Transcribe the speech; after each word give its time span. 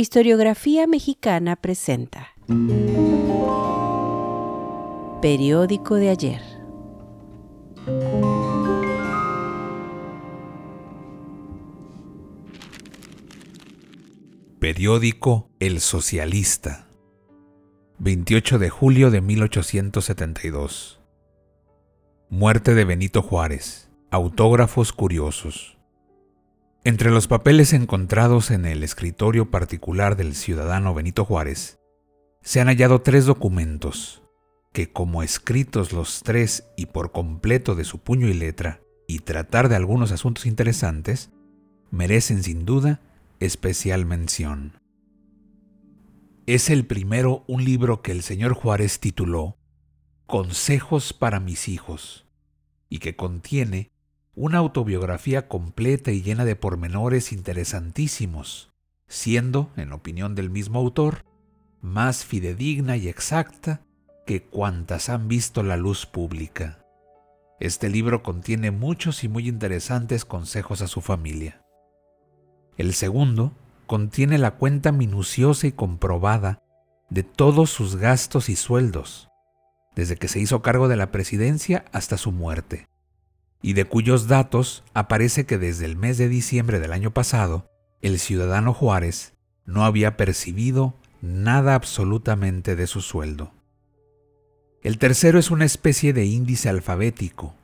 Historiografía 0.00 0.86
Mexicana 0.86 1.56
presenta 1.56 2.28
Periódico 5.20 5.96
de 5.96 6.08
ayer. 6.10 6.40
Periódico 14.60 15.50
El 15.58 15.80
Socialista. 15.80 16.86
28 17.98 18.60
de 18.60 18.70
julio 18.70 19.10
de 19.10 19.20
1872. 19.20 21.00
Muerte 22.30 22.74
de 22.74 22.84
Benito 22.84 23.20
Juárez. 23.22 23.90
Autógrafos 24.12 24.92
curiosos. 24.92 25.77
Entre 26.84 27.10
los 27.10 27.26
papeles 27.26 27.72
encontrados 27.72 28.50
en 28.50 28.64
el 28.64 28.84
escritorio 28.84 29.50
particular 29.50 30.16
del 30.16 30.34
ciudadano 30.34 30.94
Benito 30.94 31.24
Juárez, 31.24 31.78
se 32.40 32.60
han 32.60 32.68
hallado 32.68 33.02
tres 33.02 33.26
documentos 33.26 34.22
que, 34.72 34.92
como 34.92 35.22
escritos 35.22 35.92
los 35.92 36.22
tres 36.22 36.64
y 36.76 36.86
por 36.86 37.10
completo 37.10 37.74
de 37.74 37.84
su 37.84 37.98
puño 37.98 38.28
y 38.28 38.34
letra, 38.34 38.80
y 39.08 39.20
tratar 39.20 39.68
de 39.68 39.76
algunos 39.76 40.12
asuntos 40.12 40.46
interesantes, 40.46 41.30
merecen 41.90 42.42
sin 42.42 42.64
duda 42.64 43.00
especial 43.40 44.06
mención. 44.06 44.80
Es 46.46 46.70
el 46.70 46.86
primero 46.86 47.44
un 47.48 47.64
libro 47.64 48.02
que 48.02 48.12
el 48.12 48.22
señor 48.22 48.54
Juárez 48.54 49.00
tituló 49.00 49.58
Consejos 50.26 51.12
para 51.12 51.40
mis 51.40 51.68
hijos, 51.68 52.26
y 52.88 53.00
que 53.00 53.16
contiene 53.16 53.90
una 54.38 54.58
autobiografía 54.58 55.48
completa 55.48 56.12
y 56.12 56.22
llena 56.22 56.44
de 56.44 56.54
pormenores 56.54 57.32
interesantísimos, 57.32 58.70
siendo, 59.08 59.72
en 59.76 59.92
opinión 59.92 60.36
del 60.36 60.48
mismo 60.48 60.78
autor, 60.78 61.24
más 61.80 62.24
fidedigna 62.24 62.96
y 62.96 63.08
exacta 63.08 63.82
que 64.26 64.44
cuantas 64.44 65.08
han 65.08 65.26
visto 65.26 65.64
la 65.64 65.76
luz 65.76 66.06
pública. 66.06 66.78
Este 67.58 67.88
libro 67.88 68.22
contiene 68.22 68.70
muchos 68.70 69.24
y 69.24 69.28
muy 69.28 69.48
interesantes 69.48 70.24
consejos 70.24 70.82
a 70.82 70.86
su 70.86 71.00
familia. 71.00 71.60
El 72.76 72.94
segundo 72.94 73.54
contiene 73.88 74.38
la 74.38 74.52
cuenta 74.52 74.92
minuciosa 74.92 75.66
y 75.66 75.72
comprobada 75.72 76.62
de 77.10 77.24
todos 77.24 77.70
sus 77.70 77.96
gastos 77.96 78.48
y 78.48 78.54
sueldos, 78.54 79.30
desde 79.96 80.14
que 80.14 80.28
se 80.28 80.38
hizo 80.38 80.62
cargo 80.62 80.86
de 80.86 80.94
la 80.94 81.10
presidencia 81.10 81.84
hasta 81.90 82.16
su 82.16 82.30
muerte 82.30 82.86
y 83.62 83.72
de 83.72 83.84
cuyos 83.84 84.28
datos 84.28 84.84
aparece 84.94 85.46
que 85.46 85.58
desde 85.58 85.84
el 85.84 85.96
mes 85.96 86.18
de 86.18 86.28
diciembre 86.28 86.78
del 86.80 86.92
año 86.92 87.12
pasado, 87.12 87.70
el 88.00 88.18
ciudadano 88.18 88.72
Juárez 88.72 89.34
no 89.64 89.84
había 89.84 90.16
percibido 90.16 90.94
nada 91.20 91.74
absolutamente 91.74 92.76
de 92.76 92.86
su 92.86 93.00
sueldo. 93.00 93.52
El 94.82 94.98
tercero 94.98 95.38
es 95.38 95.50
una 95.50 95.64
especie 95.64 96.12
de 96.12 96.24
índice 96.24 96.68
alfabético, 96.68 97.54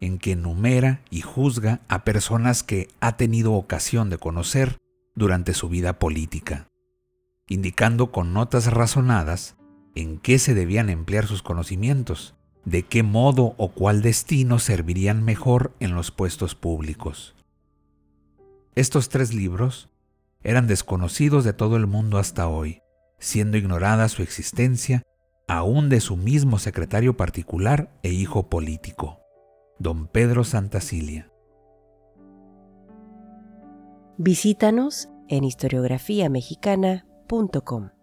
en 0.00 0.18
que 0.18 0.32
enumera 0.32 1.02
y 1.10 1.20
juzga 1.20 1.80
a 1.88 2.04
personas 2.04 2.62
que 2.62 2.88
ha 3.00 3.16
tenido 3.16 3.52
ocasión 3.52 4.08
de 4.08 4.18
conocer 4.18 4.78
durante 5.14 5.52
su 5.52 5.68
vida 5.68 5.98
política, 5.98 6.68
indicando 7.48 8.12
con 8.12 8.32
notas 8.32 8.72
razonadas 8.72 9.56
en 9.94 10.18
qué 10.18 10.38
se 10.38 10.54
debían 10.54 10.88
emplear 10.88 11.26
sus 11.26 11.42
conocimientos 11.42 12.34
de 12.64 12.82
qué 12.82 13.02
modo 13.02 13.54
o 13.56 13.68
cuál 13.68 14.02
destino 14.02 14.58
servirían 14.58 15.24
mejor 15.24 15.72
en 15.80 15.94
los 15.94 16.10
puestos 16.10 16.54
públicos. 16.54 17.34
Estos 18.74 19.08
tres 19.08 19.34
libros 19.34 19.88
eran 20.42 20.66
desconocidos 20.66 21.44
de 21.44 21.52
todo 21.52 21.76
el 21.76 21.86
mundo 21.86 22.18
hasta 22.18 22.48
hoy, 22.48 22.82
siendo 23.18 23.56
ignorada 23.56 24.08
su 24.08 24.22
existencia 24.22 25.02
aún 25.48 25.88
de 25.88 26.00
su 26.00 26.16
mismo 26.16 26.58
secretario 26.58 27.16
particular 27.16 27.90
e 28.02 28.10
hijo 28.10 28.48
político, 28.48 29.20
don 29.78 30.06
Pedro 30.06 30.44
Santacilia. 30.44 31.30
Visítanos 34.16 35.08
en 35.28 35.44
historiografiamexicana.com. 35.44 37.99